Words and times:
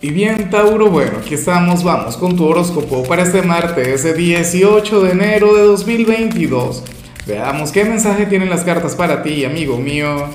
Y 0.00 0.10
bien, 0.10 0.48
Tauro, 0.48 0.90
bueno, 0.90 1.18
aquí 1.18 1.34
estamos, 1.34 1.82
vamos 1.82 2.16
con 2.16 2.36
tu 2.36 2.46
horóscopo 2.46 3.02
para 3.02 3.24
este 3.24 3.42
martes, 3.42 3.88
ese 3.88 4.14
18 4.14 5.02
de 5.02 5.10
enero 5.10 5.56
de 5.56 5.62
2022. 5.62 6.84
Veamos 7.26 7.72
qué 7.72 7.84
mensaje 7.84 8.26
tienen 8.26 8.48
las 8.48 8.62
cartas 8.62 8.94
para 8.94 9.24
ti, 9.24 9.44
amigo 9.44 9.76
mío. 9.76 10.26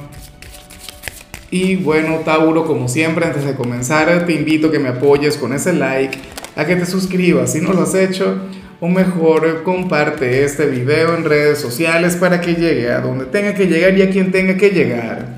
Y 1.50 1.78
bueno, 1.78 2.18
Tauro, 2.26 2.66
como 2.66 2.90
siempre, 2.90 3.26
antes 3.26 3.46
de 3.46 3.56
comenzar, 3.56 4.26
te 4.26 4.34
invito 4.34 4.68
a 4.68 4.72
que 4.72 4.80
me 4.80 4.90
apoyes 4.90 5.38
con 5.38 5.54
ese 5.54 5.72
like, 5.72 6.18
a 6.58 6.66
que 6.66 6.76
te 6.76 6.86
suscribas 6.86 7.54
si 7.54 7.62
no 7.62 7.72
lo 7.72 7.84
has 7.84 7.96
hecho, 7.96 8.36
o 8.82 8.90
mejor, 8.90 9.64
comparte 9.64 10.44
este 10.44 10.66
video 10.66 11.16
en 11.16 11.24
redes 11.24 11.60
sociales 11.60 12.18
para 12.18 12.42
que 12.42 12.56
llegue 12.56 12.92
a 12.92 13.00
donde 13.00 13.28
tenga 13.28 13.54
que 13.54 13.68
llegar 13.68 13.98
y 13.98 14.02
a 14.02 14.10
quien 14.10 14.30
tenga 14.30 14.58
que 14.58 14.72
llegar. 14.72 15.33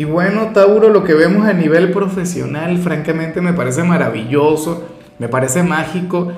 Y 0.00 0.04
bueno, 0.04 0.52
Tauro, 0.54 0.88
lo 0.88 1.04
que 1.04 1.12
vemos 1.12 1.46
a 1.46 1.52
nivel 1.52 1.90
profesional, 1.90 2.78
francamente 2.78 3.42
me 3.42 3.52
parece 3.52 3.82
maravilloso, 3.82 4.88
me 5.18 5.28
parece 5.28 5.62
mágico. 5.62 6.32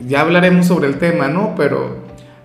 Ya 0.00 0.22
hablaremos 0.22 0.66
sobre 0.66 0.88
el 0.88 0.98
tema, 0.98 1.28
¿no? 1.28 1.54
Pero, 1.56 1.98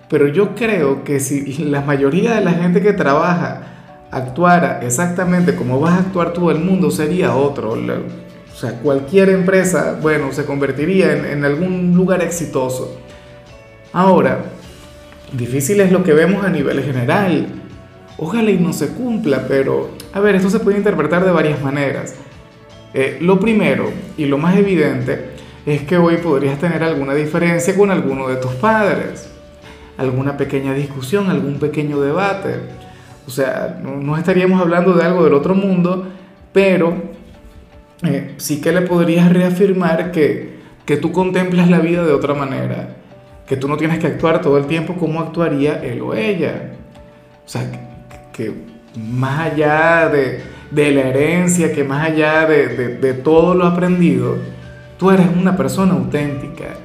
pero 0.08 0.28
yo 0.28 0.54
creo 0.54 1.02
que 1.02 1.18
si 1.18 1.54
la 1.64 1.80
mayoría 1.80 2.36
de 2.36 2.44
la 2.44 2.52
gente 2.52 2.80
que 2.80 2.92
trabaja 2.92 3.62
actuara 4.12 4.78
exactamente 4.80 5.56
como 5.56 5.80
vas 5.80 5.94
a 5.94 6.02
actuar 6.02 6.32
todo 6.32 6.52
el 6.52 6.60
mundo, 6.60 6.92
sería 6.92 7.34
otro. 7.34 7.72
O 7.72 8.56
sea, 8.56 8.74
cualquier 8.74 9.30
empresa, 9.30 9.98
bueno, 10.00 10.32
se 10.32 10.44
convertiría 10.44 11.16
en, 11.16 11.24
en 11.24 11.44
algún 11.44 11.96
lugar 11.96 12.22
exitoso. 12.22 12.96
Ahora, 13.92 14.44
difícil 15.32 15.80
es 15.80 15.90
lo 15.90 16.04
que 16.04 16.12
vemos 16.12 16.44
a 16.44 16.48
nivel 16.48 16.80
general. 16.80 17.48
Ojalá 18.18 18.52
y 18.52 18.58
no 18.58 18.72
se 18.72 18.90
cumpla, 18.90 19.46
pero 19.48 19.97
a 20.12 20.20
ver, 20.20 20.36
esto 20.36 20.50
se 20.50 20.60
puede 20.60 20.78
interpretar 20.78 21.24
de 21.24 21.30
varias 21.30 21.62
maneras. 21.62 22.14
Eh, 22.94 23.18
lo 23.20 23.38
primero 23.38 23.90
y 24.16 24.26
lo 24.26 24.38
más 24.38 24.56
evidente 24.56 25.30
es 25.66 25.82
que 25.82 25.98
hoy 25.98 26.16
podrías 26.16 26.58
tener 26.58 26.82
alguna 26.82 27.14
diferencia 27.14 27.76
con 27.76 27.90
alguno 27.90 28.28
de 28.28 28.36
tus 28.36 28.52
padres, 28.52 29.28
alguna 29.98 30.36
pequeña 30.36 30.72
discusión, 30.72 31.28
algún 31.28 31.58
pequeño 31.58 32.00
debate. 32.00 32.54
O 33.26 33.30
sea, 33.30 33.78
no, 33.82 34.16
estaríamos 34.16 34.60
hablando 34.60 34.94
de 34.94 35.04
algo 35.04 35.24
del 35.24 35.34
otro 35.34 35.54
mundo, 35.54 36.06
pero 36.52 36.94
eh, 38.02 38.34
sí 38.38 38.60
que 38.62 38.72
le 38.72 38.80
podrías 38.82 39.30
reafirmar 39.30 40.10
que, 40.10 40.56
que 40.86 40.96
tú 40.96 41.12
contemplas 41.12 41.68
la 41.68 41.80
vida 41.80 42.06
de 42.06 42.12
otra 42.12 42.32
manera, 42.32 42.96
que 43.46 43.58
tú 43.58 43.68
no 43.68 43.76
tienes 43.76 43.98
que 43.98 44.06
actuar 44.06 44.40
todo 44.40 44.56
el 44.56 44.64
tiempo 44.64 44.94
como 44.94 45.20
actuaría 45.20 45.82
él 45.82 46.00
o 46.00 46.14
ella. 46.14 46.70
O 47.44 47.48
sea, 47.48 47.70
que 48.32 48.77
más 48.96 49.52
allá 49.52 50.08
de, 50.08 50.42
la 50.72 51.00
herencia, 51.00 51.72
que 51.72 51.84
más 51.84 52.06
allá 52.06 52.46
de, 52.46 53.14
todo 53.24 53.54
lo 53.54 53.66
aprendido, 53.66 54.36
tú 54.98 55.10
eres 55.10 55.26
una 55.34 55.56
persona 55.56 55.92
auténtica. 55.94 56.76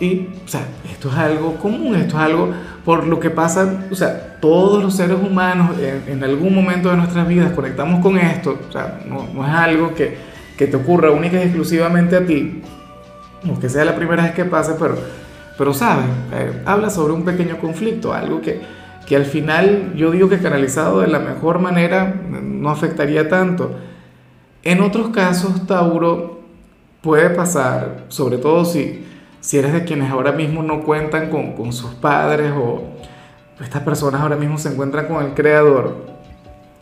Y, 0.00 0.28
o 0.44 0.48
sea, 0.48 0.62
esto 0.90 1.08
es 1.10 1.14
algo 1.14 1.56
común, 1.56 1.94
esto 1.94 2.16
es 2.16 2.22
algo 2.22 2.52
por 2.84 3.06
lo 3.06 3.20
que 3.20 3.30
pasa, 3.30 3.84
o 3.90 3.94
sea, 3.94 4.38
todos 4.40 4.82
los 4.82 4.96
seres 4.96 5.18
humanos 5.20 5.76
en, 6.08 6.24
algún 6.24 6.52
momento 6.52 6.90
de 6.90 6.96
nuestras 6.96 7.28
vidas 7.28 7.52
conectamos 7.52 8.02
con 8.02 8.18
esto, 8.18 8.58
o 8.68 8.72
sea, 8.72 9.00
no, 9.06 9.46
es 9.46 9.54
algo 9.54 9.94
que, 9.94 10.16
que, 10.56 10.66
te 10.66 10.76
ocurra 10.76 11.12
única 11.12 11.40
exclusivamente 11.40 12.16
a 12.16 12.26
ti, 12.26 12.60
o 13.48 13.58
que 13.60 13.68
sea 13.68 13.84
la 13.84 13.94
primera 13.94 14.24
vez 14.24 14.32
que 14.32 14.44
pase, 14.44 14.72
pero, 14.80 14.96
pero 15.56 15.72
sabes, 15.72 16.06
eh, 16.32 16.62
habla 16.64 16.90
sobre 16.90 17.12
un 17.12 17.24
pequeño 17.24 17.58
conflicto, 17.58 18.12
algo 18.12 18.40
que, 18.40 18.60
que 19.06 19.16
al 19.16 19.24
final 19.24 19.94
yo 19.96 20.10
digo 20.10 20.28
que 20.28 20.38
canalizado 20.38 21.00
de 21.00 21.08
la 21.08 21.18
mejor 21.18 21.58
manera 21.58 22.14
no 22.30 22.70
afectaría 22.70 23.28
tanto. 23.28 23.74
En 24.62 24.80
otros 24.80 25.08
casos, 25.08 25.66
Tauro, 25.66 26.40
puede 27.00 27.30
pasar, 27.30 28.04
sobre 28.08 28.38
todo 28.38 28.64
si, 28.64 29.04
si 29.40 29.58
eres 29.58 29.72
de 29.72 29.84
quienes 29.84 30.10
ahora 30.10 30.32
mismo 30.32 30.62
no 30.62 30.82
cuentan 30.82 31.30
con, 31.30 31.52
con 31.54 31.72
sus 31.72 31.90
padres 31.94 32.52
o 32.56 32.92
estas 33.60 33.82
personas 33.82 34.20
ahora 34.20 34.36
mismo 34.36 34.58
se 34.58 34.70
encuentran 34.70 35.06
con 35.06 35.24
el 35.24 35.34
creador, 35.34 36.06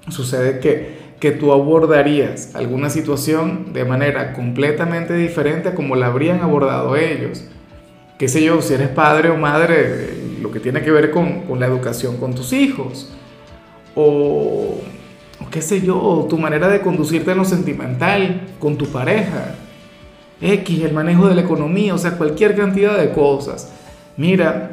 sucede 0.09 0.61
que, 0.61 0.99
que 1.21 1.31
tú 1.31 1.53
abordarías 1.53 2.55
alguna 2.55 2.91
situación 2.91 3.73
de 3.73 3.85
manera 3.85 4.33
completamente 4.33 5.15
diferente 5.15 5.71
a 5.71 5.75
como 5.75 5.97
la 5.97 6.07
habrían 6.07 6.41
abordado 6.41 6.97
ellos. 6.97 7.45
Qué 8.21 8.29
sé 8.29 8.45
yo, 8.45 8.61
si 8.61 8.75
eres 8.75 8.91
padre 8.91 9.31
o 9.31 9.39
madre, 9.39 10.11
lo 10.43 10.51
que 10.51 10.61
tiene 10.61 10.83
que 10.83 10.91
ver 10.91 11.11
con, 11.11 11.41
con 11.41 11.59
la 11.59 11.65
educación 11.65 12.19
con 12.19 12.35
tus 12.35 12.53
hijos, 12.53 13.11
o, 13.95 14.79
qué 15.51 15.63
sé 15.63 15.81
yo, 15.81 16.27
tu 16.29 16.37
manera 16.37 16.69
de 16.69 16.83
conducirte 16.83 17.31
en 17.31 17.39
lo 17.39 17.47
sentimental 17.47 18.43
con 18.59 18.77
tu 18.77 18.89
pareja, 18.89 19.55
X, 20.39 20.83
el 20.83 20.93
manejo 20.93 21.29
de 21.29 21.35
la 21.35 21.41
economía, 21.41 21.95
o 21.95 21.99
sea, 21.99 22.19
cualquier 22.19 22.55
cantidad 22.55 22.99
de 22.99 23.11
cosas. 23.11 23.73
Mira, 24.19 24.73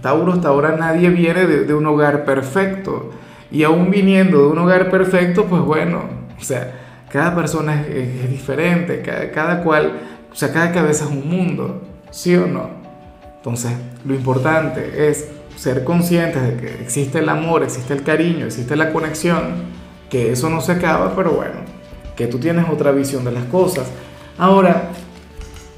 Tauro, 0.00 0.32
hasta 0.32 0.48
ahora 0.48 0.78
nadie 0.78 1.10
viene 1.10 1.46
de, 1.46 1.74
un 1.74 1.84
hogar 1.84 2.24
perfecto, 2.24 3.10
y 3.50 3.64
aún 3.64 3.90
viniendo 3.90 4.38
de 4.38 4.46
un 4.46 4.58
hogar 4.60 4.90
perfecto, 4.90 5.44
pues 5.44 5.60
bueno, 5.60 6.04
o 6.40 6.42
sea, 6.42 6.72
cada 7.12 7.36
persona 7.36 7.82
es, 7.82 8.24
es 8.24 8.30
diferente, 8.30 9.02
cada, 9.02 9.30
cada 9.30 9.62
cual, 9.62 9.92
o 10.32 10.34
sea, 10.34 10.50
cada 10.54 10.72
cabeza 10.72 11.04
es 11.04 11.10
un 11.10 11.28
mundo, 11.28 11.82
¿sí 12.16 12.34
o 12.34 12.46
no? 12.46 12.70
Entonces, 13.36 13.72
lo 14.06 14.14
importante 14.14 15.08
es 15.10 15.28
ser 15.54 15.84
conscientes 15.84 16.42
de 16.42 16.56
que 16.56 16.82
existe 16.82 17.18
el 17.18 17.28
amor, 17.28 17.62
existe 17.62 17.92
el 17.92 18.02
cariño, 18.02 18.46
existe 18.46 18.74
la 18.74 18.90
conexión, 18.90 19.76
que 20.08 20.32
eso 20.32 20.48
no 20.48 20.62
se 20.62 20.72
acaba, 20.72 21.14
pero 21.14 21.32
bueno, 21.32 21.56
que 22.16 22.26
tú 22.26 22.38
tienes 22.38 22.64
otra 22.70 22.90
visión 22.90 23.22
de 23.22 23.32
las 23.32 23.44
cosas. 23.44 23.86
Ahora, 24.38 24.90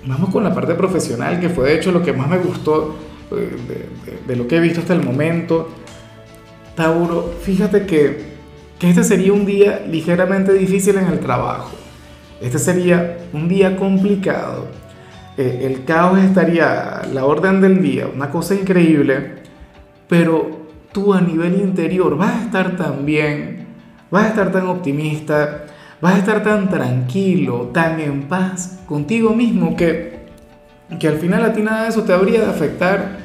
vamos 0.07 0.31
con 0.31 0.45
la 0.45 0.55
parte 0.55 0.75
profesional, 0.75 1.41
que 1.41 1.49
fue 1.49 1.71
de 1.71 1.77
hecho 1.77 1.91
lo 1.91 2.05
que 2.05 2.13
más 2.13 2.29
me 2.29 2.39
gustó 2.39 2.97
eh, 3.33 3.89
de, 4.27 4.37
lo 4.37 4.47
que 4.47 4.59
he 4.59 4.61
visto 4.61 4.81
hasta 4.81 4.95
el 4.95 5.03
momento. 5.03 5.69
Tauro, 6.77 7.35
fíjate 7.43 7.85
que, 7.85 8.37
que 8.79 8.91
este 8.91 9.03
sería 9.03 9.33
un 9.33 9.45
día 9.45 9.85
ligeramente 9.91 10.53
difícil 10.53 10.99
en 10.99 11.09
el 11.09 11.19
trabajo. 11.19 11.73
Este 12.41 12.61
sería 12.61 13.19
un 13.33 13.49
día 13.49 13.77
complicado 13.77 14.69
eh, 15.39 15.67
el 15.67 15.85
caos 15.85 16.19
estaría 16.19 17.03
la 17.13 17.25
orden 17.25 17.61
del 17.61 17.81
día, 17.81 18.09
una 18.13 18.29
cosa 18.29 18.57
increíble, 18.57 19.37
pero 20.09 20.67
tú 20.91 21.15
a 21.15 21.21
nivel 21.21 21.61
interior 21.61 22.17
vas 22.17 22.35
a 22.35 22.43
estar 22.43 22.77
tan 22.77 23.07
bien, 23.07 23.69
vas 24.11 24.25
a 24.25 24.29
estar 24.31 24.51
tan 24.51 24.67
optimista, 24.67 25.67
vas 26.01 26.17
a 26.17 26.19
estar 26.19 26.43
tan 26.43 26.69
tranquilo, 26.69 27.71
tan 27.73 28.01
en 28.01 28.25
paz 28.25 28.81
contigo 28.85 29.31
mismo 29.31 29.77
que, 29.77 30.27
que 30.99 31.07
al 31.07 31.19
final 31.19 31.45
a 31.45 31.53
ti 31.53 31.63
nada 31.63 31.85
de 31.85 31.91
eso 31.91 32.03
te 32.03 32.13
habría 32.13 32.41
de 32.41 32.51
afectar, 32.51 33.19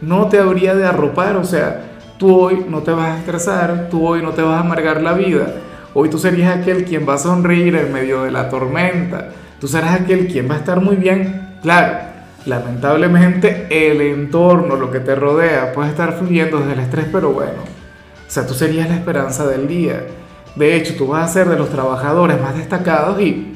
no 0.00 0.28
te 0.28 0.38
habría 0.38 0.76
de 0.76 0.86
arropar, 0.86 1.36
o 1.36 1.42
sea, 1.42 1.82
tú 2.16 2.32
hoy 2.32 2.64
no 2.68 2.84
te 2.84 2.92
vas 2.92 3.08
a 3.08 3.18
estresar, 3.18 3.88
tú 3.90 4.06
hoy 4.06 4.22
no 4.22 4.30
te 4.30 4.42
vas 4.42 4.58
a 4.58 4.60
amargar 4.60 5.02
la 5.02 5.14
vida, 5.14 5.52
hoy 5.94 6.10
tú 6.10 6.18
serías 6.18 6.56
aquel 6.56 6.84
quien 6.84 7.08
va 7.08 7.14
a 7.14 7.18
sonreír 7.18 7.74
en 7.74 7.92
medio 7.92 8.22
de 8.22 8.30
la 8.30 8.48
tormenta 8.48 9.30
tú 9.60 9.68
serás 9.68 10.00
aquel 10.00 10.26
quien 10.26 10.50
va 10.50 10.54
a 10.54 10.58
estar 10.58 10.80
muy 10.80 10.96
bien. 10.96 11.58
Claro, 11.62 11.98
lamentablemente 12.46 13.66
el 13.70 14.00
entorno, 14.00 14.76
lo 14.76 14.90
que 14.90 15.00
te 15.00 15.14
rodea, 15.14 15.72
puede 15.72 15.90
estar 15.90 16.14
fluyendo 16.14 16.58
desde 16.58 16.72
el 16.72 16.80
estrés, 16.80 17.06
pero 17.12 17.32
bueno, 17.32 17.62
o 18.26 18.30
sea, 18.30 18.46
tú 18.46 18.54
serías 18.54 18.88
la 18.88 18.96
esperanza 18.96 19.46
del 19.46 19.68
día. 19.68 20.06
De 20.56 20.74
hecho, 20.74 20.94
tú 20.96 21.08
vas 21.08 21.30
a 21.30 21.32
ser 21.32 21.48
de 21.48 21.56
los 21.56 21.70
trabajadores 21.70 22.40
más 22.40 22.56
destacados 22.56 23.20
y, 23.20 23.54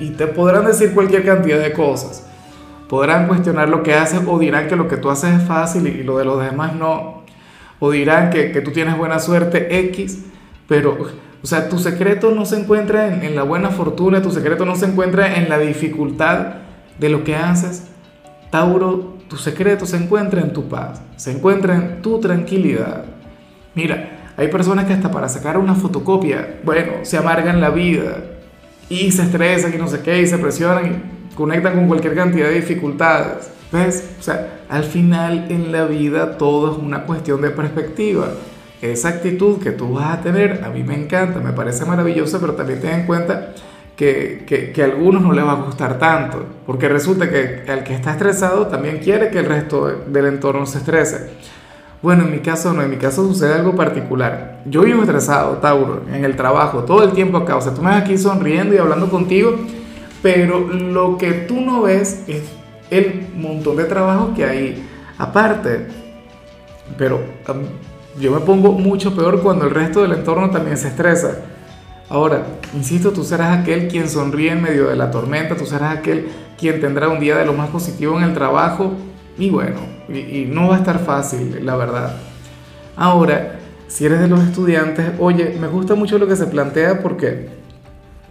y 0.00 0.10
te 0.10 0.26
podrán 0.26 0.64
decir 0.64 0.92
cualquier 0.92 1.24
cantidad 1.24 1.58
de 1.60 1.72
cosas. 1.72 2.26
Podrán 2.88 3.26
cuestionar 3.26 3.68
lo 3.68 3.82
que 3.82 3.94
haces 3.94 4.20
o 4.26 4.38
dirán 4.38 4.68
que 4.68 4.76
lo 4.76 4.88
que 4.88 4.96
tú 4.96 5.10
haces 5.10 5.40
es 5.40 5.46
fácil 5.46 5.86
y 5.86 6.02
lo 6.02 6.18
de 6.18 6.24
los 6.24 6.42
demás 6.42 6.74
no. 6.74 7.22
O 7.80 7.90
dirán 7.90 8.30
que, 8.30 8.52
que 8.52 8.60
tú 8.60 8.70
tienes 8.70 8.96
buena 8.96 9.18
suerte 9.18 9.80
X, 9.88 10.24
pero 10.68 10.96
o 11.44 11.46
sea, 11.46 11.68
tu 11.68 11.78
secreto 11.78 12.30
no 12.30 12.46
se 12.46 12.58
encuentra 12.58 13.22
en, 13.22 13.36
la 13.36 13.42
buena 13.42 13.68
fortuna, 13.68 14.22
tu 14.22 14.30
secreto 14.30 14.64
no 14.64 14.76
se 14.76 14.86
encuentra 14.86 15.36
en 15.36 15.50
la 15.50 15.58
dificultad 15.58 16.54
de 16.98 17.10
lo 17.10 17.22
que 17.22 17.36
haces. 17.36 17.84
Tauro, 18.50 19.18
tu 19.28 19.36
secreto 19.36 19.84
se 19.84 19.98
encuentra 19.98 20.40
en 20.40 20.54
tu 20.54 20.70
paz, 20.70 21.02
se 21.16 21.32
encuentra 21.32 21.74
en 21.74 22.00
tu 22.00 22.18
tranquilidad. 22.18 23.04
Mira, 23.74 24.32
hay 24.38 24.48
personas 24.48 24.86
que 24.86 24.94
hasta 24.94 25.10
para 25.10 25.28
sacar 25.28 25.58
una 25.58 25.74
fotocopia, 25.74 26.60
bueno, 26.64 26.92
se 27.02 27.18
amargan 27.18 27.60
la 27.60 27.68
vida 27.68 28.24
y 28.88 29.12
se 29.12 29.24
estresan 29.24 29.74
y 29.74 29.76
no 29.76 29.86
sé 29.86 30.00
qué, 30.00 30.22
y 30.22 30.26
se 30.26 30.38
presionan 30.38 30.86
y 30.86 31.34
conectan 31.34 31.74
con 31.74 31.88
cualquier 31.88 32.14
cantidad 32.14 32.48
de 32.48 32.54
dificultades. 32.54 33.50
¿Ves? 33.70 34.16
O 34.18 34.22
sea, 34.22 34.64
al 34.70 34.84
final 34.84 35.48
en 35.50 35.72
la 35.72 35.84
vida 35.84 36.38
todo 36.38 36.72
es 36.72 36.78
una 36.78 37.02
cuestión 37.04 37.42
de 37.42 37.50
perspectiva 37.50 38.28
esa 38.92 39.08
actitud 39.08 39.58
que 39.62 39.70
tú 39.70 39.94
vas 39.94 40.18
a 40.18 40.20
tener, 40.20 40.62
a 40.64 40.70
mí 40.70 40.82
me 40.82 40.94
encanta, 40.94 41.40
me 41.40 41.52
parece 41.52 41.84
maravillosa, 41.84 42.38
pero 42.40 42.54
también 42.54 42.80
ten 42.80 43.00
en 43.00 43.06
cuenta 43.06 43.54
que, 43.96 44.44
que, 44.46 44.72
que, 44.72 44.82
a 44.82 44.86
algunos 44.86 45.22
no 45.22 45.32
les 45.32 45.44
va 45.44 45.52
a 45.52 45.62
gustar 45.62 45.98
tanto, 45.98 46.44
porque 46.66 46.88
resulta 46.88 47.30
que 47.30 47.62
el 47.66 47.84
que 47.84 47.94
está 47.94 48.12
estresado 48.12 48.66
también 48.66 48.98
quiere 48.98 49.30
que 49.30 49.38
el 49.38 49.46
resto 49.46 50.04
del 50.06 50.26
entorno 50.26 50.66
se 50.66 50.78
estrese. 50.78 51.30
Bueno, 52.04 52.24
en 52.24 52.32
mi 52.32 52.40
caso 52.40 52.74
no, 52.74 52.82
en 52.82 52.90
mi 52.90 52.98
caso 52.98 53.26
sucede 53.26 53.54
algo 53.54 53.74
particular. 53.74 54.60
Yo 54.66 54.82
vivo 54.82 55.00
estresado, 55.00 55.56
Tauro, 55.56 56.02
en 56.12 56.22
el 56.26 56.36
trabajo, 56.36 56.84
todo 56.84 57.02
el 57.02 57.12
tiempo 57.12 57.38
acá. 57.38 57.56
O 57.56 57.62
sea, 57.62 57.72
tú 57.72 57.80
me 57.80 57.88
ves 57.88 58.02
aquí 58.02 58.18
sonriendo 58.18 58.74
y 58.74 58.78
hablando 58.78 59.08
contigo, 59.08 59.56
pero 60.22 60.60
lo 60.60 61.16
que 61.16 61.32
tú 61.32 61.62
no 61.62 61.80
ves 61.80 62.24
es 62.26 62.42
el 62.90 63.28
montón 63.34 63.76
de 63.76 63.84
trabajo 63.84 64.34
que 64.36 64.44
hay 64.44 64.86
aparte. 65.16 65.86
Pero 66.98 67.22
yo 68.18 68.32
me 68.32 68.40
pongo 68.40 68.72
mucho 68.72 69.14
peor 69.14 69.42
cuando 69.42 69.64
el 69.64 69.70
resto 69.70 70.02
del 70.02 70.12
entorno 70.12 70.50
también 70.50 70.76
se 70.76 70.88
estresa. 70.88 71.38
Ahora, 72.08 72.44
insisto, 72.74 73.12
tú 73.12 73.24
serás 73.24 73.58
aquel 73.58 73.88
quien 73.88 74.08
sonríe 74.08 74.52
en 74.52 74.62
medio 74.62 74.88
de 74.88 74.96
la 74.96 75.10
tormenta, 75.10 75.56
tú 75.56 75.66
serás 75.66 75.96
aquel 75.98 76.28
quien 76.58 76.80
tendrá 76.80 77.08
un 77.08 77.18
día 77.18 77.36
de 77.36 77.44
lo 77.44 77.54
más 77.54 77.70
positivo 77.70 78.16
en 78.18 78.24
el 78.24 78.34
trabajo 78.34 78.92
y 79.38 79.50
bueno, 79.50 79.76
y, 80.08 80.44
no 80.44 80.68
va 80.68 80.76
a 80.76 80.78
estar 80.78 80.98
fácil, 80.98 81.64
la 81.64 81.76
verdad. 81.76 82.16
Ahora, 82.96 83.58
si 83.88 84.04
eres 84.06 84.20
de 84.20 84.28
los 84.28 84.40
estudiantes, 84.40 85.12
oye, 85.18 85.56
me 85.60 85.66
gusta 85.66 85.94
mucho 85.94 86.18
lo 86.18 86.26
que 86.26 86.36
se 86.36 86.46
plantea 86.46 87.00
porque 87.00 87.48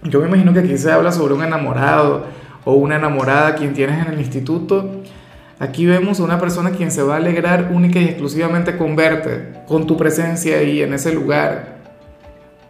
yo 0.04 0.20
me 0.22 0.28
imagino 0.28 0.54
que 0.54 0.60
aquí 0.60 0.78
se 0.78 0.92
habla 0.92 1.12
sobre 1.12 1.34
un 1.34 1.44
enamorado 1.44 2.26
o 2.66 2.74
una 2.74 2.96
enamorada 2.96 3.56
quien 3.56 3.74
tienes 3.74 4.06
en 4.06 4.14
el 4.14 4.20
instituto. 4.20 5.02
Aquí 5.60 5.86
vemos 5.86 6.20
a 6.20 6.24
una 6.24 6.40
persona 6.40 6.72
quien 6.72 6.92
se 6.92 7.04
va 7.04 7.16
a 7.16 7.18
alegrar 7.18 7.70
única 7.72 8.00
y 8.00 8.06
exclusivamente 8.06 8.78
con 8.78 8.96
verte, 8.96 9.62
con 9.68 9.88
tu 9.88 9.98
presencia 9.98 10.58
ahí 10.58 10.82
en 10.82 10.94
ese 10.94 11.14
lugar. 11.14 11.78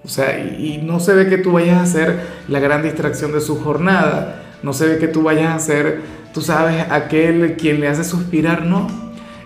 O 0.04 0.08
sea, 0.08 0.38
y, 0.38 0.82
no 0.84 1.00
se 1.00 1.14
ve 1.14 1.28
que 1.28 1.38
tú 1.38 1.54
vayas 1.54 1.82
a 1.82 1.86
ser 1.86 2.20
la 2.50 2.60
gran 2.60 2.84
distracción 2.84 3.32
de 3.32 3.40
su 3.40 3.58
jornada, 3.64 4.44
no 4.62 4.74
se 4.74 4.88
ve 4.88 4.98
que 4.98 5.08
tú 5.08 5.24
vayas 5.24 5.56
a 5.56 5.60
ser 5.60 6.02
tú 6.34 6.42
sabes, 6.42 6.86
aquel 6.90 7.56
quien 7.56 7.80
le 7.80 7.88
hace 7.88 8.04
suspirar, 8.04 8.66
no. 8.66 8.88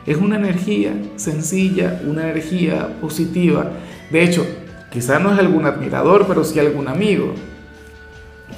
Es 0.06 0.18
una 0.18 0.38
energía 0.38 0.94
sencilla, 1.18 2.01
una 2.07 2.24
energía 2.24 2.98
positiva. 3.01 3.72
De 4.10 4.24
hecho, 4.24 4.48
quizá 4.89 5.19
no 5.19 5.34
es 5.34 5.39
algún 5.39 5.66
admirador, 5.66 6.25
pero 6.28 6.45
sí 6.45 6.60
algún 6.60 6.88
amigo, 6.88 7.34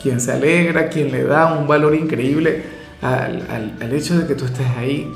quien 0.01 0.21
se 0.21 0.31
alegra, 0.31 0.89
quien 0.89 1.11
le 1.11 1.23
da 1.23 1.53
un 1.53 1.67
valor 1.67 1.95
increíble 1.95 2.78
al, 3.01 3.77
al 3.81 3.93
hecho 3.93 4.17
de 4.17 4.27
que 4.27 4.35
tú 4.35 4.45
estés 4.45 4.67
ahí. 4.77 5.11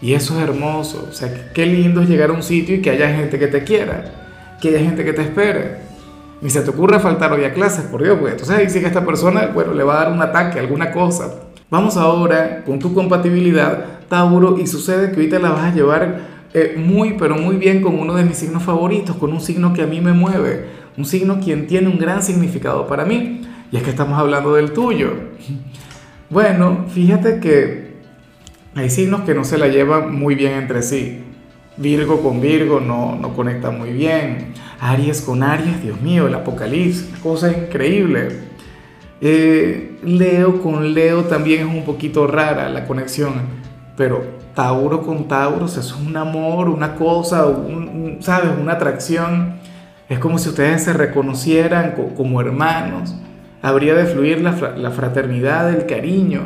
Y 0.00 0.14
eso 0.14 0.36
es 0.36 0.42
hermoso. 0.42 1.08
O 1.08 1.12
sea, 1.12 1.52
qué 1.52 1.66
lindo 1.66 2.02
es 2.02 2.08
llegar 2.08 2.30
a 2.30 2.32
un 2.32 2.42
sitio 2.42 2.76
y 2.76 2.82
que 2.82 2.90
haya 2.90 3.14
gente 3.14 3.38
que 3.38 3.46
te 3.46 3.64
quiera, 3.64 4.04
que 4.60 4.68
haya 4.68 4.80
gente 4.80 5.04
que 5.04 5.12
te 5.12 5.22
espere. 5.22 5.86
Ni 6.42 6.50
se 6.50 6.60
te 6.60 6.70
ocurra 6.70 7.00
faltar 7.00 7.32
hoy 7.32 7.44
a 7.44 7.54
clases, 7.54 7.86
por 7.86 8.02
Dios, 8.02 8.18
porque 8.18 8.32
entonces 8.32 8.70
sí 8.72 8.80
que 8.80 8.86
esta 8.86 9.06
persona, 9.06 9.50
bueno, 9.54 9.72
le 9.72 9.82
va 9.82 10.00
a 10.00 10.04
dar 10.04 10.12
un 10.12 10.20
ataque, 10.20 10.58
alguna 10.58 10.92
cosa. 10.92 11.32
Vamos 11.70 11.96
ahora 11.96 12.62
con 12.64 12.78
tu 12.78 12.92
compatibilidad, 12.92 13.84
Tauro, 14.08 14.58
y 14.58 14.66
sucede 14.66 15.10
que 15.10 15.16
ahorita 15.16 15.38
la 15.38 15.50
vas 15.50 15.64
a 15.64 15.74
llevar 15.74 16.20
eh, 16.52 16.74
muy, 16.76 17.14
pero 17.14 17.36
muy 17.36 17.56
bien 17.56 17.80
con 17.80 17.98
uno 17.98 18.14
de 18.14 18.24
mis 18.24 18.36
signos 18.36 18.62
favoritos, 18.62 19.16
con 19.16 19.32
un 19.32 19.40
signo 19.40 19.72
que 19.72 19.82
a 19.82 19.86
mí 19.86 20.00
me 20.00 20.12
mueve, 20.12 20.66
un 20.96 21.06
signo 21.06 21.40
quien 21.40 21.66
tiene 21.66 21.88
un 21.88 21.98
gran 21.98 22.22
significado 22.22 22.86
para 22.86 23.04
mí, 23.04 23.42
y 23.72 23.76
es 23.76 23.82
que 23.82 23.90
estamos 23.90 24.18
hablando 24.18 24.54
del 24.54 24.72
tuyo. 24.72 25.14
Bueno, 26.28 26.86
fíjate 26.88 27.38
que 27.38 27.96
hay 28.74 28.90
signos 28.90 29.20
que 29.20 29.34
no 29.34 29.44
se 29.44 29.58
la 29.58 29.68
llevan 29.68 30.14
muy 30.14 30.34
bien 30.34 30.54
entre 30.54 30.82
sí. 30.82 31.22
Virgo 31.76 32.20
con 32.20 32.40
Virgo 32.40 32.80
no, 32.80 33.16
no 33.16 33.34
conecta 33.34 33.70
muy 33.70 33.92
bien. 33.92 34.54
Aries 34.80 35.22
con 35.22 35.42
Aries, 35.42 35.82
Dios 35.82 36.00
mío, 36.00 36.26
el 36.26 36.34
apocalipsis, 36.34 37.08
cosa 37.22 37.52
increíble. 37.52 38.40
Eh, 39.20 39.98
Leo 40.02 40.60
con 40.62 40.94
Leo 40.94 41.24
también 41.24 41.68
es 41.68 41.74
un 41.74 41.84
poquito 41.84 42.26
rara 42.26 42.68
la 42.68 42.86
conexión, 42.86 43.34
pero 43.96 44.24
Tauro 44.54 45.02
con 45.02 45.28
Tauro 45.28 45.66
es 45.66 45.94
un 45.94 46.16
amor, 46.16 46.68
una 46.68 46.96
cosa, 46.96 47.46
¿sabes? 48.20 48.50
Una 48.60 48.72
atracción. 48.72 49.54
Es 50.08 50.18
como 50.18 50.38
si 50.38 50.48
ustedes 50.48 50.82
se 50.82 50.92
reconocieran 50.92 51.94
como 52.16 52.40
hermanos. 52.40 53.14
Habría 53.66 53.94
de 53.94 54.04
fluir 54.04 54.42
la, 54.42 54.52
fraternidad, 54.92 55.68
el 55.74 55.86
cariño. 55.86 56.42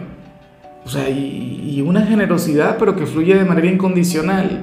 O 0.86 0.88
sea, 0.88 1.10
y, 1.10 1.74
y, 1.76 1.82
una 1.82 2.06
generosidad, 2.06 2.78
pero 2.78 2.96
que 2.96 3.04
fluye 3.04 3.34
de 3.34 3.44
manera 3.44 3.66
incondicional. 3.66 4.62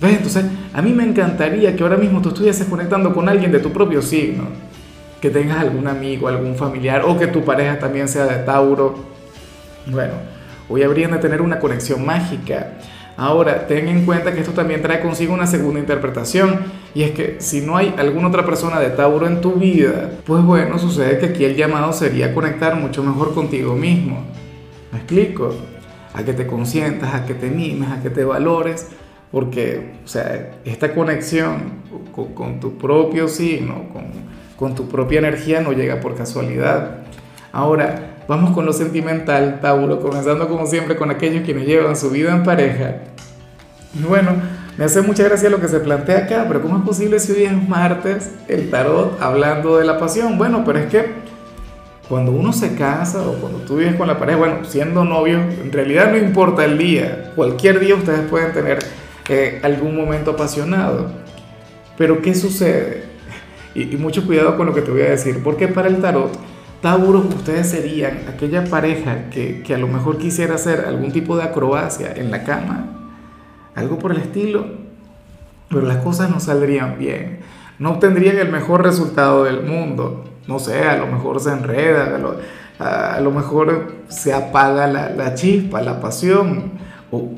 ¿Ves? 0.00 0.16
Entonces, 0.16 0.46
a 0.74 0.82
mí 0.82 0.92
me 0.92 1.04
encantaría 1.04 1.76
que 1.76 1.84
ahora 1.84 1.96
mismo 1.96 2.20
tú 2.20 2.30
estuvieses 2.30 2.66
conectando 2.66 3.14
con 3.14 3.28
alguien 3.28 3.52
de 3.52 3.60
tu 3.60 3.70
propio 3.70 4.02
signo 4.02 4.48
que 5.20 5.30
tengas 5.30 5.58
algún 5.58 5.86
amigo, 5.86 6.26
algún 6.26 6.56
familiar 6.56 7.02
o 7.06 7.16
que 7.16 7.28
tu 7.28 7.44
pareja 7.44 7.78
también 7.78 8.08
sea 8.08 8.24
de 8.24 8.42
Tauro. 8.42 9.04
Bueno, 9.86 10.14
hoy 10.68 10.82
habrían 10.82 11.12
de 11.12 11.18
tener 11.18 11.40
una 11.40 11.60
conexión 11.60 12.04
mágica. 12.04 12.78
Ahora, 13.20 13.66
ten 13.66 13.86
en 13.86 14.06
cuenta 14.06 14.32
que 14.32 14.40
esto 14.40 14.52
también 14.52 14.80
trae 14.80 15.02
consigo 15.02 15.34
una 15.34 15.46
segunda 15.46 15.78
interpretación, 15.78 16.60
y 16.94 17.02
es 17.02 17.10
que 17.10 17.36
si 17.38 17.60
no 17.60 17.76
hay 17.76 17.94
alguna 17.98 18.28
otra 18.28 18.46
persona 18.46 18.80
de 18.80 18.88
Tauro 18.88 19.26
en 19.26 19.42
tu 19.42 19.56
vida, 19.56 20.12
pues 20.24 20.42
bueno, 20.42 20.78
sucede 20.78 21.18
que 21.18 21.26
aquí 21.26 21.44
el 21.44 21.54
llamado 21.54 21.92
sería 21.92 22.32
conectar 22.32 22.76
mucho 22.76 23.02
mejor 23.02 23.34
contigo 23.34 23.74
mismo. 23.74 24.24
¿Me 24.90 25.00
explico? 25.00 25.54
A 26.14 26.22
que 26.22 26.32
te 26.32 26.46
consientas, 26.46 27.12
a 27.12 27.26
que 27.26 27.34
te 27.34 27.50
mimes, 27.50 27.90
a 27.90 28.02
que 28.02 28.08
te 28.08 28.24
valores, 28.24 28.88
porque, 29.30 29.96
o 30.02 30.08
sea, 30.08 30.52
esta 30.64 30.94
conexión 30.94 31.82
con, 32.34 32.58
tu 32.58 32.78
propio 32.78 33.28
signo, 33.28 33.90
con, 33.92 34.04
con 34.56 34.74
tu 34.74 34.88
propia 34.88 35.18
energía 35.18 35.60
no 35.60 35.72
llega 35.72 36.00
por 36.00 36.14
casualidad. 36.14 37.00
Ahora, 37.52 38.09
vamos 38.30 38.52
con 38.52 38.64
lo 38.64 38.72
sentimental, 38.72 39.58
Tauro, 39.60 40.00
comenzando 40.00 40.48
como 40.48 40.64
siempre 40.64 40.94
con 40.94 41.10
aquellos 41.10 41.42
quienes 41.42 41.66
llevan 41.66 41.96
su 41.96 42.10
vida 42.10 42.30
en 42.30 42.44
pareja. 42.44 42.98
bueno, 44.08 44.36
me 44.78 44.84
hace 44.84 45.02
mucha 45.02 45.24
gracia 45.24 45.50
lo 45.50 45.60
que 45.60 45.66
se 45.66 45.80
plantea 45.80 46.18
acá, 46.18 46.44
pero 46.46 46.62
¿cómo 46.62 46.78
es 46.78 46.84
posible 46.84 47.18
si 47.18 47.32
hoy 47.32 47.42
es 47.42 47.68
martes 47.68 48.30
el 48.46 48.70
tarot 48.70 49.20
hablando 49.20 49.78
de 49.78 49.84
la 49.84 49.98
pasión? 49.98 50.38
Bueno, 50.38 50.62
pero 50.64 50.78
es 50.78 50.86
que 50.86 51.06
cuando 52.08 52.30
uno 52.30 52.52
se 52.52 52.76
casa 52.76 53.20
o 53.20 53.32
cuando 53.32 53.58
tú 53.62 53.78
vives 53.78 53.96
con 53.96 54.06
la 54.06 54.16
pareja, 54.16 54.38
bueno, 54.38 54.64
siendo 54.64 55.04
novio, 55.04 55.40
en 55.40 55.72
realidad 55.72 56.12
no 56.12 56.16
importa 56.16 56.64
el 56.64 56.78
día, 56.78 57.32
cualquier 57.34 57.80
día 57.80 57.96
ustedes 57.96 58.20
pueden 58.30 58.52
tener 58.52 58.78
eh, 59.28 59.58
algún 59.64 59.96
momento 59.96 60.30
apasionado. 60.30 61.10
Pero 61.98 62.22
¿qué 62.22 62.36
sucede? 62.36 63.10
Y, 63.74 63.96
mucho 63.96 64.24
cuidado 64.24 64.56
con 64.56 64.66
lo 64.66 64.74
que 64.74 64.82
te 64.82 64.90
voy 64.90 65.02
a 65.02 65.10
decir, 65.10 65.40
porque 65.44 65.68
para 65.68 65.88
el 65.88 66.00
tarot, 66.00 66.32
Tauro, 66.80 67.18
ustedes 67.20 67.70
serían 67.70 68.20
aquella 68.32 68.64
pareja 68.64 69.28
que, 69.30 69.62
que 69.62 69.74
a 69.74 69.78
lo 69.78 69.86
mejor 69.86 70.18
quisiera 70.18 70.54
hacer 70.54 70.86
algún 70.86 71.12
tipo 71.12 71.36
de 71.36 71.42
acrobacia 71.42 72.12
en 72.14 72.30
la 72.30 72.44
cama, 72.44 72.86
algo 73.74 73.98
por 73.98 74.12
el 74.12 74.18
estilo, 74.18 74.66
pero 75.68 75.82
las 75.82 75.98
cosas 75.98 76.30
no 76.30 76.40
saldrían 76.40 76.98
bien, 76.98 77.40
no 77.78 77.92
obtendrían 77.92 78.38
el 78.38 78.50
mejor 78.50 78.82
resultado 78.82 79.44
del 79.44 79.62
mundo, 79.62 80.24
no 80.46 80.58
sé, 80.58 80.88
a 80.88 80.96
lo 80.96 81.06
mejor 81.06 81.40
se 81.40 81.52
enreda, 81.52 82.16
a 82.78 83.20
lo, 83.20 83.30
mejor 83.30 83.92
se 84.08 84.32
apaga 84.32 84.86
la, 84.86 85.10
la 85.10 85.34
chispa, 85.34 85.82
la 85.82 86.00
pasión, 86.00 86.72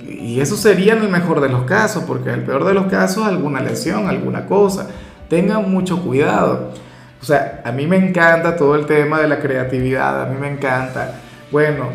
y 0.09 0.41
eso 0.41 0.57
sería 0.57 0.95
en 0.95 1.03
el 1.03 1.09
mejor 1.09 1.41
de 1.41 1.49
los 1.49 1.63
casos, 1.65 2.05
porque 2.05 2.29
en 2.29 2.41
el 2.41 2.43
peor 2.45 2.65
de 2.65 2.75
los 2.75 2.87
casos 2.87 3.27
alguna 3.27 3.61
lesión, 3.61 4.09
alguna 4.09 4.47
cosa 4.47 4.89
tengan 5.33 5.71
mucho 5.71 6.03
cuidado. 6.03 6.73
O 7.23 7.25
sea, 7.25 7.63
a 7.65 7.71
mí 7.71 7.87
me 7.87 7.97
encanta 7.97 8.57
todo 8.57 8.75
el 8.75 8.85
tema 8.85 9.21
de 9.21 9.29
la 9.29 9.39
creatividad, 9.39 10.23
a 10.23 10.27
mí 10.27 10.37
me 10.41 10.49
encanta, 10.49 11.21
bueno, 11.53 11.91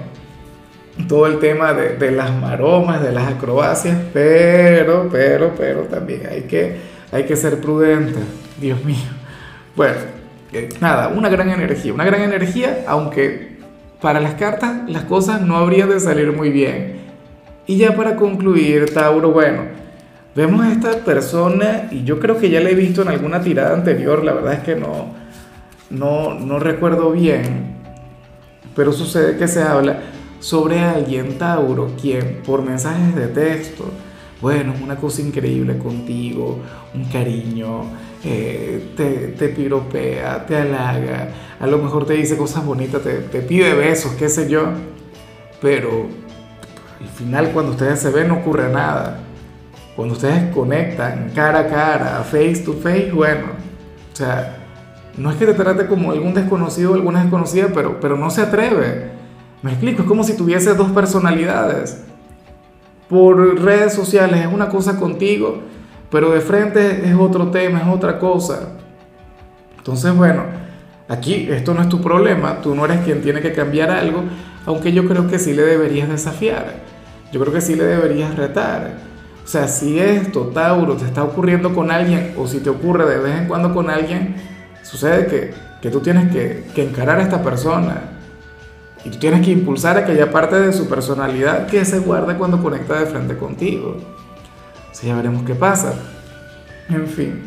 todo 1.10 1.28
el 1.28 1.40
tema 1.40 1.74
de, 1.74 2.12
las 2.12 2.34
maromas, 2.34 3.04
de 3.04 3.12
las 3.12 3.34
acrobacias, 3.34 3.98
pero, 4.14 5.10
pero, 5.12 5.52
pero 5.58 5.82
también 5.82 6.28
hay 6.32 6.44
que, 6.44 6.78
hay 7.12 7.26
que 7.26 7.36
ser 7.36 7.60
prudente, 7.60 8.20
Dios 8.60 8.84
mío. 8.86 8.96
Bueno, 9.76 9.98
eh, 10.54 10.70
nada, 10.80 11.10
una 11.10 11.28
gran 11.28 11.50
energía, 11.50 11.94
una 11.94 12.06
gran 12.06 12.22
energía, 12.22 12.86
aunque 12.88 13.58
para 14.02 14.22
las 14.22 14.36
cartas 14.36 14.90
las 14.90 15.04
cosas 15.04 15.42
no 15.42 15.58
habrían 15.58 15.90
de 15.90 16.00
salir 16.00 16.32
muy 16.32 16.52
bien. 16.52 17.02
Y 17.66 17.76
ya 17.78 17.94
para 17.98 18.16
concluir, 18.16 18.94
Tauro, 18.94 19.32
bueno, 19.32 19.64
Vemos 20.38 20.64
a 20.64 20.72
esta 20.72 20.92
persona 21.04 21.88
y 21.90 22.04
yo 22.04 22.20
creo 22.20 22.38
que 22.38 22.52
ya 22.52 22.62
la 22.62 22.70
he 22.70 22.76
visto 22.76 23.02
en 23.02 23.08
alguna 23.08 23.42
tirada 23.42 23.74
anterior, 23.74 24.24
la 24.24 24.34
verdad 24.34 24.54
es 24.54 24.60
que 24.60 24.76
no, 24.76 25.08
no, 25.90 26.36
no 26.36 26.60
recuerdo 26.60 27.10
bien, 27.10 27.76
pero 28.76 28.94
sucede 28.94 29.36
que 29.36 29.48
se 29.48 29.64
habla 29.64 30.00
sobre 30.40 30.80
alguien, 30.80 31.40
Tauro, 31.40 31.94
quien 32.00 32.44
por 32.46 32.62
mensajes 32.62 33.16
de 33.16 33.30
texto, 33.30 33.86
bueno, 34.40 34.76
una 34.80 34.98
cosa 34.98 35.24
increíble 35.24 35.80
contigo, 35.80 36.60
un 36.94 37.06
cariño, 37.06 37.86
eh, 38.24 38.92
te, 38.96 39.30
te, 39.30 39.50
piropea, 39.50 40.46
te 40.46 40.56
halaga, 40.56 41.30
a 41.60 41.66
lo 41.66 41.80
mejor 41.80 42.06
te 42.06 42.14
dice 42.14 42.38
cosas 42.38 42.64
bonitas, 42.64 43.02
te, 43.02 43.22
te 43.22 43.42
pide 43.42 43.74
besos, 43.74 44.12
qué 44.12 44.30
sé 44.30 44.48
yo, 44.48 44.66
pero 45.60 46.06
al 47.02 47.08
final 47.08 47.50
cuando 47.54 47.72
ustedes 47.72 48.00
se 48.00 48.12
ven 48.12 48.28
no 48.28 48.36
ocurre 48.36 48.72
nada. 48.72 49.24
Cuando 49.98 50.14
ustedes 50.14 50.54
conectan 50.54 51.32
cara 51.34 51.62
a 51.62 51.68
cara, 51.68 52.24
face 52.24 52.62
to 52.64 52.74
face, 52.74 53.10
bueno, 53.12 53.48
o 54.14 54.16
sea, 54.16 54.58
no 55.18 55.32
es 55.32 55.38
que 55.38 55.48
te 55.48 55.56
trate 55.56 55.88
como 55.88 56.12
algún 56.12 56.36
desconocido 56.36 56.92
o 56.92 56.94
alguna 56.94 57.22
desconocida, 57.22 57.70
pero, 57.74 58.00
pero 58.00 58.16
no 58.16 58.30
se 58.30 58.44
atreve. 58.44 59.10
Me 59.64 59.72
explico, 59.72 60.04
es 60.04 60.08
como 60.08 60.24
si 60.24 60.38
tuviese 60.38 60.76
dos 60.76 60.92
personalidades. 60.92 62.04
por 63.10 63.60
redes 63.60 63.94
sociales 63.94 64.42
es 64.42 64.54
una 64.54 64.70
cosa 64.70 65.00
contigo, 65.00 65.62
pero 66.12 66.30
de 66.30 66.42
frente 66.42 67.10
es 67.10 67.16
otro 67.16 67.48
tema, 67.48 67.80
es 67.80 67.88
otra 67.88 68.20
cosa. 68.20 68.74
Entonces, 69.80 70.16
bueno, 70.16 70.44
aquí 71.08 71.48
esto 71.50 71.74
no 71.74 71.82
es 71.82 71.90
tu 71.90 72.02
problema, 72.02 72.62
tú 72.62 72.76
no 72.76 72.86
eres 72.86 73.00
quien 73.00 73.24
tiene 73.24 73.42
que 73.42 73.52
cambiar 73.52 73.90
algo, 73.90 74.22
aunque 74.68 74.94
yo 74.94 75.08
creo 75.08 75.28
que 75.28 75.40
sí 75.40 75.54
le 75.54 75.64
deberías 75.64 76.08
desafiar, 76.08 76.76
yo 77.32 77.40
creo 77.40 77.52
que 77.52 77.62
sí 77.62 77.76
le 77.76 77.86
deberías 77.86 78.36
retar. 78.36 79.07
O 79.48 79.50
sea, 79.50 79.70
si 79.70 79.98
esto, 79.98 80.52
Tauro, 80.54 80.98
te 80.98 81.06
está 81.06 81.24
ocurriendo 81.24 81.74
con 81.74 81.90
alguien, 81.90 82.34
o 82.38 82.46
si 82.48 82.60
te 82.60 82.70
ocurre 82.70 83.06
de 83.06 83.18
vez 83.18 83.38
en 83.38 83.48
cuando 83.48 83.74
con 83.74 83.90
alguien, 83.90 84.36
sucede 84.84 85.26
que, 85.28 85.54
que 85.82 85.90
tú 85.90 86.02
tienes 86.02 86.34
que, 86.34 86.66
que 86.76 86.84
encarar 86.84 87.20
a 87.20 87.24
esta 87.24 87.42
persona, 87.42 88.18
y 89.06 89.10
tú 89.10 89.20
tienes 89.20 89.46
que 89.46 89.52
impulsar 89.52 89.96
aquella 89.96 90.30
parte 90.32 90.60
de 90.60 90.74
su 90.74 90.90
personalidad 90.90 91.68
que 91.68 91.86
se 91.86 92.00
guarda 92.00 92.38
cuando 92.38 92.62
conecta 92.62 93.00
de 93.00 93.06
frente 93.06 93.38
contigo. 93.38 93.96
Sea, 94.92 95.12
ya 95.12 95.16
veremos 95.16 95.44
qué 95.44 95.56
pasa. 95.56 95.94
En 96.90 97.08
fin, 97.08 97.44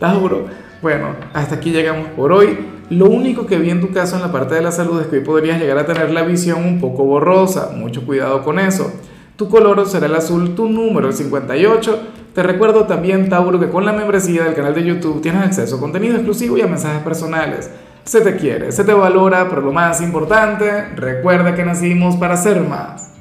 Tauro, 0.00 0.46
bueno, 0.82 1.14
hasta 1.34 1.54
aquí 1.54 1.70
llegamos 1.70 2.08
por 2.16 2.32
hoy. 2.32 2.58
Lo 2.90 3.06
único 3.06 3.46
que 3.46 3.58
vi 3.58 3.70
en 3.70 3.80
tu 3.80 3.92
caso 3.92 4.16
en 4.16 4.22
la 4.22 4.32
parte 4.32 4.56
de 4.56 4.62
la 4.62 4.72
salud 4.72 5.00
es 5.00 5.06
que 5.06 5.18
hoy 5.18 5.24
podrías 5.24 5.60
llegar 5.60 5.78
a 5.78 5.86
tener 5.86 6.10
la 6.10 6.22
visión 6.22 6.64
un 6.64 6.80
poco 6.80 7.04
borrosa. 7.04 7.70
Mucho 7.76 8.04
cuidado 8.04 8.42
con 8.42 8.58
eso. 8.58 8.92
Tu 9.38 9.48
color 9.48 9.88
será 9.88 10.06
el 10.06 10.16
azul, 10.16 10.56
tu 10.56 10.68
número 10.68 11.06
el 11.06 11.14
58. 11.14 12.00
Te 12.34 12.42
recuerdo 12.42 12.86
también, 12.86 13.28
Tauro, 13.28 13.60
que 13.60 13.68
con 13.68 13.84
la 13.86 13.92
membresía 13.92 14.42
del 14.42 14.54
canal 14.54 14.74
de 14.74 14.82
YouTube 14.82 15.22
tienes 15.22 15.44
acceso 15.44 15.76
a 15.76 15.78
contenido 15.78 16.16
exclusivo 16.16 16.58
y 16.58 16.62
a 16.62 16.66
mensajes 16.66 17.04
personales. 17.04 17.70
Se 18.02 18.20
te 18.20 18.34
quiere, 18.34 18.72
se 18.72 18.82
te 18.82 18.92
valora, 18.92 19.48
pero 19.48 19.60
lo 19.60 19.70
más 19.70 20.00
importante, 20.00 20.86
recuerda 20.96 21.54
que 21.54 21.64
nacimos 21.64 22.16
para 22.16 22.36
ser 22.36 22.62
más. 22.62 23.12